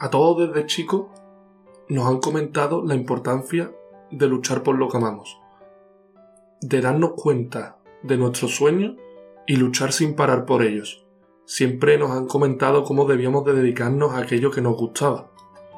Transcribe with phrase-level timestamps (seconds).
[0.00, 1.06] A todos desde chicos
[1.88, 3.72] nos han comentado la importancia
[4.12, 5.40] de luchar por lo que amamos,
[6.60, 8.94] de darnos cuenta de nuestros sueños
[9.48, 11.04] y luchar sin parar por ellos.
[11.46, 15.32] Siempre nos han comentado cómo debíamos de dedicarnos a aquello que nos gustaba.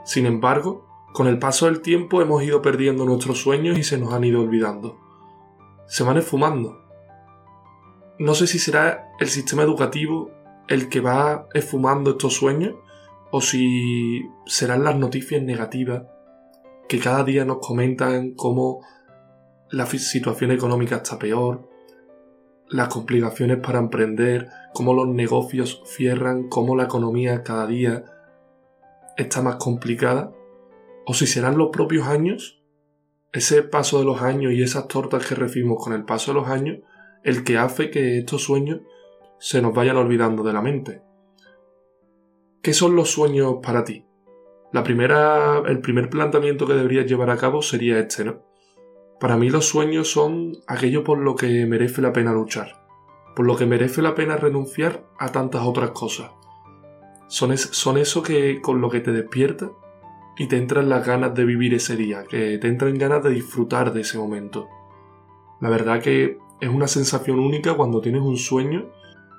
[0.05, 4.13] Sin embargo, con el paso del tiempo hemos ido perdiendo nuestros sueños y se nos
[4.13, 4.99] han ido olvidando.
[5.87, 6.79] Se van esfumando.
[8.19, 10.31] No sé si será el sistema educativo
[10.69, 12.75] el que va esfumando estos sueños
[13.31, 16.05] o si serán las noticias negativas
[16.89, 18.81] que cada día nos comentan cómo
[19.71, 21.69] la situación económica está peor,
[22.69, 28.05] las complicaciones para emprender, cómo los negocios cierran, cómo la economía cada día
[29.17, 30.33] está más complicada,
[31.07, 32.63] o si serán los propios años,
[33.33, 36.49] ese paso de los años y esas tortas que recibimos con el paso de los
[36.49, 36.79] años,
[37.23, 38.81] el que hace que estos sueños
[39.39, 41.03] se nos vayan olvidando de la mente.
[42.63, 44.05] ¿Qué son los sueños para ti?
[44.71, 48.43] La primera, el primer planteamiento que deberías llevar a cabo sería este, ¿no?
[49.19, 52.85] Para mí los sueños son aquello por lo que merece la pena luchar,
[53.35, 56.33] por lo que merece la pena renunciar a tantas otras cosas.
[57.29, 59.71] Son, son eso que con lo que te despierta
[60.37, 63.95] y te entran las ganas de vivir ese día, que te entran ganas de disfrutar
[63.95, 64.69] de ese momento.
[65.63, 68.91] La verdad que es una sensación única cuando tienes un sueño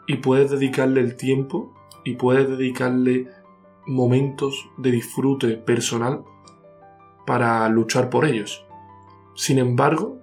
[0.08, 3.28] y puedes dedicarle el tiempo y puedes dedicarle
[3.86, 6.24] momentos de disfrute personal
[7.26, 8.66] para luchar por ellos.
[9.36, 10.20] Sin embargo,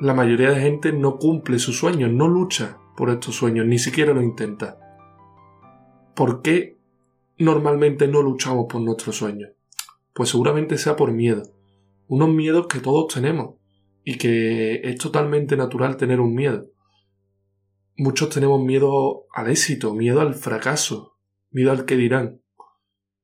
[0.00, 4.14] la mayoría de gente no cumple sus sueños, no lucha por estos sueños, ni siquiera
[4.14, 4.78] lo intenta.
[6.14, 6.78] ¿Por qué
[7.38, 9.50] normalmente no luchamos por nuestros sueños?
[10.12, 11.42] Pues seguramente sea por miedo.
[12.08, 13.54] Unos miedos que todos tenemos
[14.04, 16.66] y que es totalmente natural tener un miedo.
[18.02, 21.18] Muchos tenemos miedo al éxito, miedo al fracaso,
[21.50, 22.40] miedo al que dirán.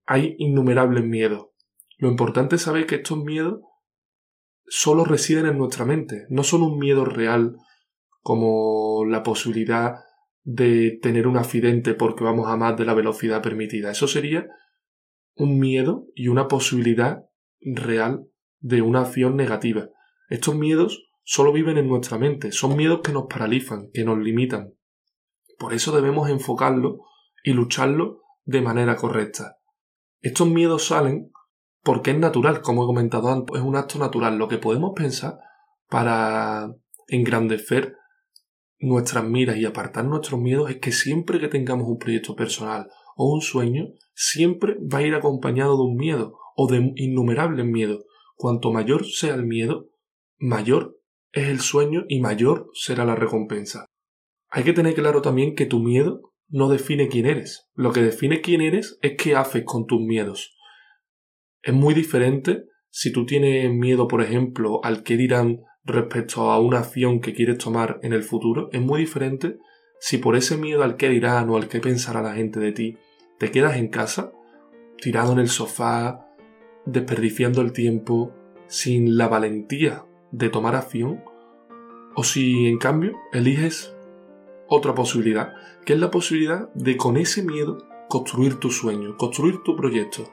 [0.05, 1.47] Hay innumerables miedos.
[1.97, 3.61] Lo importante es saber que estos miedos
[4.67, 7.57] solo residen en nuestra mente, no son un miedo real
[8.21, 9.95] como la posibilidad
[10.43, 13.91] de tener un accidente porque vamos a más de la velocidad permitida.
[13.91, 14.47] Eso sería
[15.37, 17.25] un miedo y una posibilidad
[17.63, 18.27] real
[18.61, 19.89] de una acción negativa.
[20.29, 24.75] Estos miedos solo viven en nuestra mente, son miedos que nos paralizan, que nos limitan.
[25.59, 27.01] Por eso debemos enfocarlo
[27.43, 29.59] y lucharlo de manera correcta.
[30.21, 31.33] Estos miedos salen
[31.83, 34.39] porque es natural, como he comentado antes, es un acto natural.
[34.39, 35.41] Lo que podemos pensar
[35.89, 36.73] para
[37.09, 37.97] engrandecer
[38.79, 43.35] nuestras miras y apartar nuestros miedos es que siempre que tengamos un proyecto personal o
[43.35, 48.05] un sueño, siempre va a ir acompañado de un miedo o de innumerables miedos.
[48.37, 49.89] Cuanto mayor sea el miedo,
[50.39, 50.96] mayor
[51.37, 53.85] es el sueño y mayor será la recompensa.
[54.49, 57.69] Hay que tener claro también que tu miedo no define quién eres.
[57.75, 60.57] Lo que define quién eres es qué haces con tus miedos.
[61.63, 66.79] Es muy diferente si tú tienes miedo, por ejemplo, al que dirán respecto a una
[66.79, 68.71] acción que quieres tomar en el futuro.
[68.73, 69.59] Es muy diferente
[70.01, 72.97] si por ese miedo al que dirán o al que pensará la gente de ti,
[73.39, 74.33] te quedas en casa,
[75.03, 76.31] tirado en el sofá,
[76.87, 78.33] desperdiciando el tiempo,
[78.69, 81.23] sin la valentía de tomar acción,
[82.15, 83.95] o si en cambio eliges
[84.69, 85.55] otra posibilidad,
[85.85, 90.25] que es la posibilidad de con ese miedo construir tu sueño, construir tu proyecto,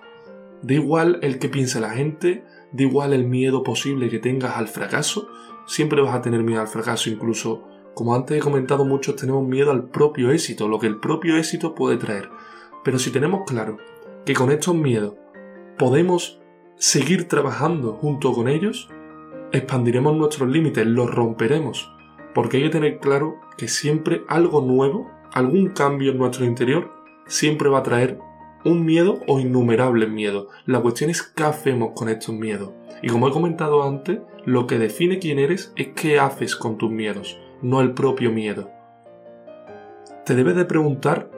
[0.63, 4.69] Da igual el que piense la gente, da igual el miedo posible que tengas al
[4.69, 5.27] fracaso,
[5.67, 9.71] siempre vas a tener miedo al fracaso, incluso, como antes he comentado, muchos tenemos miedo
[9.71, 12.29] al propio éxito, lo que el propio éxito puede traer.
[12.81, 13.77] Pero si tenemos claro
[14.25, 15.15] que con estos miedos
[15.77, 16.39] podemos
[16.75, 18.87] seguir trabajando junto con ellos,
[19.53, 21.89] expandiremos nuestros límites, los romperemos,
[22.33, 26.91] porque hay que tener claro que siempre algo nuevo, algún cambio en nuestro interior,
[27.27, 28.19] siempre va a traer
[28.65, 30.47] un miedo o innumerables miedos.
[30.65, 32.71] La cuestión es qué hacemos con estos miedos.
[33.01, 36.89] Y como he comentado antes, lo que define quién eres es qué haces con tus
[36.89, 38.71] miedos, no el propio miedo.
[40.25, 41.29] Te debes de preguntar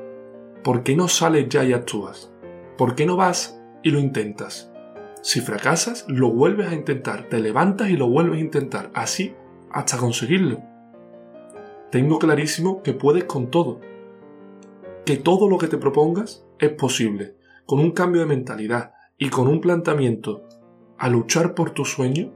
[0.63, 2.31] por qué no sales ya y actúas.
[2.77, 4.71] ¿Por qué no vas y lo intentas?
[5.25, 9.33] Si fracasas, lo vuelves a intentar, te levantas y lo vuelves a intentar, así
[9.71, 10.61] hasta conseguirlo.
[11.89, 13.81] Tengo clarísimo que puedes con todo,
[15.03, 17.37] que todo lo que te propongas es posible.
[17.65, 20.43] Con un cambio de mentalidad y con un planteamiento
[20.99, 22.31] a luchar por tu sueño,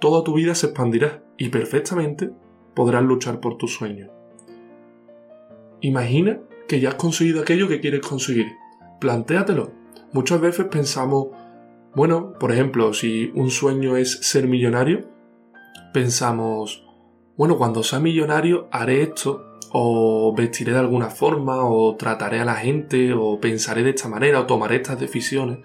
[0.00, 2.30] toda tu vida se expandirá y perfectamente
[2.74, 4.10] podrás luchar por tu sueño.
[5.80, 8.48] Imagina que ya has conseguido aquello que quieres conseguir.
[9.00, 9.72] Plantéatelo.
[10.12, 11.28] Muchas veces pensamos,
[11.94, 15.08] bueno, por ejemplo, si un sueño es ser millonario,
[15.92, 16.84] pensamos,
[17.36, 22.56] bueno, cuando sea millonario haré esto o vestiré de alguna forma, o trataré a la
[22.56, 25.58] gente, o pensaré de esta manera, o tomaré estas decisiones.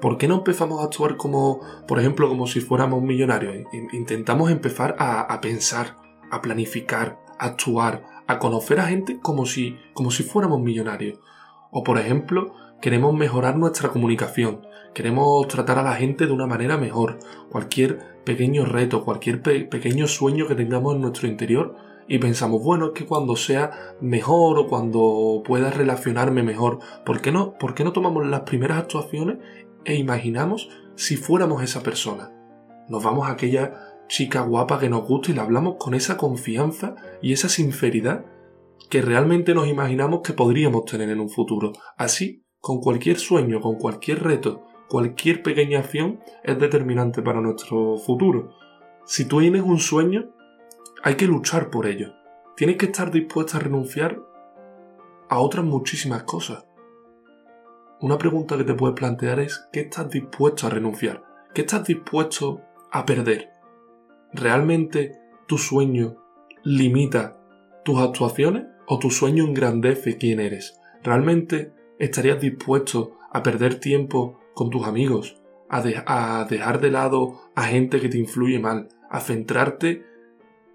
[0.00, 3.66] ¿Por qué no empezamos a actuar como, por ejemplo, como si fuéramos millonarios?
[3.92, 5.96] Intentamos empezar a, pensar,
[6.30, 11.18] a planificar, a actuar, a conocer a gente como si, como si fuéramos millonarios.
[11.78, 16.78] O por ejemplo, queremos mejorar nuestra comunicación, queremos tratar a la gente de una manera
[16.78, 17.18] mejor.
[17.50, 21.76] Cualquier pequeño reto, cualquier pequeño sueño que tengamos en nuestro interior,
[22.08, 27.30] y pensamos, bueno, es que cuando sea mejor o cuando pueda relacionarme mejor, ¿por qué
[27.30, 29.36] no, por qué no tomamos las primeras actuaciones
[29.84, 32.32] e imaginamos si fuéramos esa persona?
[32.88, 33.74] Nos vamos a aquella
[34.08, 38.24] chica guapa que nos gusta y le hablamos con esa confianza y esa sinceridad
[38.88, 41.72] que realmente nos imaginamos que podríamos tener en un futuro.
[41.96, 48.50] Así, con cualquier sueño, con cualquier reto, cualquier pequeña acción es determinante para nuestro futuro.
[49.04, 50.30] Si tú tienes un sueño,
[51.02, 52.12] hay que luchar por ello.
[52.56, 54.20] Tienes que estar dispuesta a renunciar
[55.28, 56.64] a otras muchísimas cosas.
[58.00, 61.24] Una pregunta que te puedes plantear es ¿qué estás dispuesto a renunciar?
[61.54, 62.60] ¿Qué estás dispuesto
[62.92, 63.50] a perder?
[64.32, 66.16] ¿Realmente tu sueño
[66.62, 67.38] limita
[67.84, 70.78] tus actuaciones o tu sueño engrandece quién eres?
[71.02, 75.82] ¿Realmente estarías dispuesto a perder tiempo con tus amigos, a,
[76.40, 80.04] a dejar de lado a gente que te influye mal, a centrarte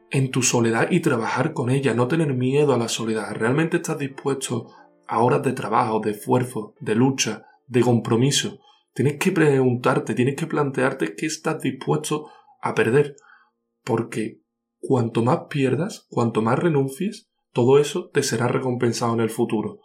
[0.10, 3.34] en tu soledad y trabajar con ella, no tener miedo a la soledad?
[3.34, 4.68] ¿Realmente estás dispuesto
[5.08, 8.60] a horas de trabajo, de esfuerzo, de lucha, de compromiso?
[8.94, 12.28] Tienes que preguntarte, tienes que plantearte qué estás dispuesto
[12.62, 13.16] a perder.
[13.84, 14.42] Porque
[14.80, 19.80] cuanto más pierdas, cuanto más renuncies, todo eso te será recompensado en el futuro.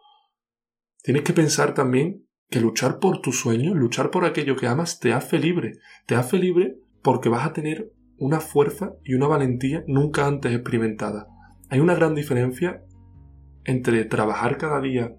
[1.02, 5.12] Tienes que pensar también que luchar por tu sueño, luchar por aquello que amas, te
[5.12, 5.78] hace libre.
[6.06, 11.26] Te hace libre porque vas a tener una fuerza y una valentía nunca antes experimentada.
[11.68, 12.84] Hay una gran diferencia
[13.64, 15.16] entre trabajar cada día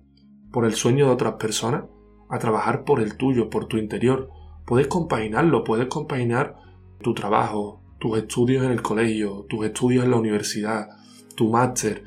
[0.51, 1.83] por el sueño de otras personas
[2.29, 4.29] a trabajar por el tuyo, por tu interior.
[4.65, 6.55] Puedes compaginarlo, puedes compaginar
[7.01, 10.88] tu trabajo, tus estudios en el colegio, tus estudios en la universidad,
[11.35, 12.03] tu máster.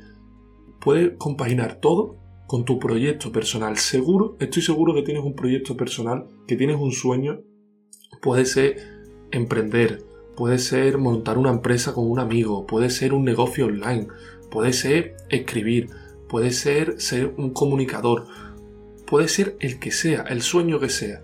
[0.81, 2.17] Puedes compaginar todo
[2.47, 3.77] con tu proyecto personal.
[3.77, 7.41] Seguro, estoy seguro que tienes un proyecto personal, que tienes un sueño.
[8.21, 8.77] Puede ser
[9.31, 10.03] emprender,
[10.35, 14.07] puede ser montar una empresa con un amigo, puede ser un negocio online,
[14.49, 15.89] puede ser escribir,
[16.27, 18.25] puede ser ser un comunicador,
[19.05, 21.21] puede ser el que sea, el sueño que sea.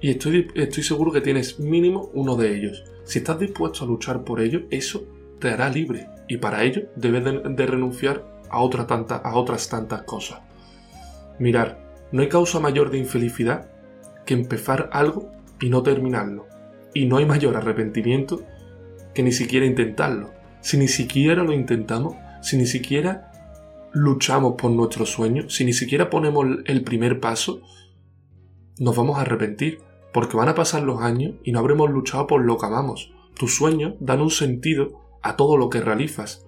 [0.00, 2.84] Y estoy, estoy seguro que tienes mínimo uno de ellos.
[3.04, 5.04] Si estás dispuesto a luchar por ello, eso
[5.38, 6.08] te hará libre.
[6.28, 10.40] Y para ello debes de, renunciar a, otra tanta, a otras tantas cosas.
[11.38, 11.78] Mirar,
[12.12, 13.70] no hay causa mayor de infelicidad
[14.24, 15.30] que empezar algo
[15.60, 16.46] y no terminarlo.
[16.94, 18.42] Y no hay mayor arrepentimiento
[19.14, 20.30] que ni siquiera intentarlo.
[20.60, 23.32] Si ni siquiera lo intentamos, si ni siquiera
[23.92, 27.62] luchamos por nuestro sueño, si ni siquiera ponemos el primer paso,
[28.78, 29.80] nos vamos a arrepentir
[30.12, 33.12] porque van a pasar los años y no habremos luchado por lo que amamos.
[33.34, 36.46] Tus sueños dan un sentido a todo lo que realizas.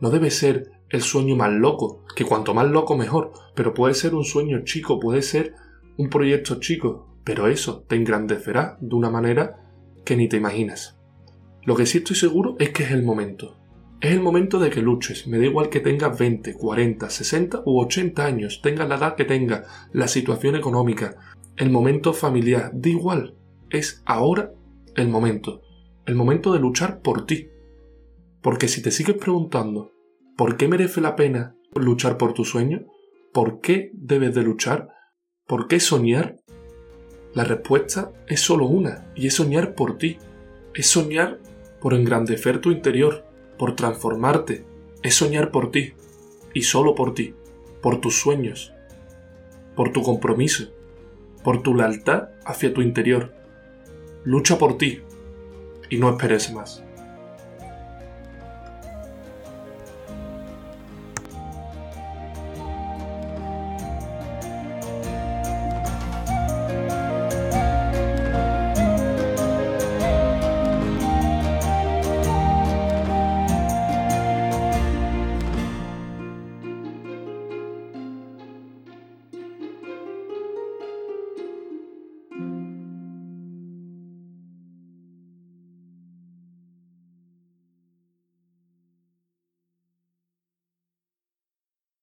[0.00, 4.14] No debe ser el sueño más loco, que cuanto más loco mejor, pero puede ser
[4.14, 5.54] un sueño chico, puede ser
[5.96, 9.72] un proyecto chico, pero eso te engrandecerá de una manera
[10.04, 10.98] que ni te imaginas.
[11.64, 13.58] Lo que sí estoy seguro es que es el momento.
[14.00, 17.80] Es el momento de que luches, me da igual que tengas 20, 40, 60 u
[17.80, 21.16] 80 años, tengas la edad que tengas, la situación económica,
[21.56, 23.34] el momento familiar, da igual,
[23.70, 24.52] es ahora
[24.94, 25.62] el momento,
[26.04, 27.48] el momento de luchar por ti.
[28.42, 29.95] Porque si te sigues preguntando,
[30.36, 32.86] ¿por qué merece la pena luchar por tu sueño?
[33.32, 34.88] ¿Por qué debes de luchar?
[35.46, 36.36] ¿Por qué soñar?
[37.34, 40.18] La respuesta es solo una, y es soñar por ti.
[40.74, 41.38] Es soñar
[41.80, 43.26] por engrandecer tu interior,
[43.58, 44.64] por transformarte.
[45.02, 45.94] Es soñar por ti,
[46.54, 47.34] y solo por ti,
[47.82, 48.72] por tus sueños,
[49.74, 50.72] por tu compromiso,
[51.44, 53.34] por tu lealtad hacia tu interior.
[54.24, 55.02] Lucha por ti
[55.90, 56.85] y no esperes más.